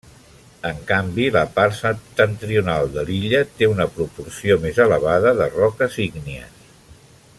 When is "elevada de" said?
4.87-5.51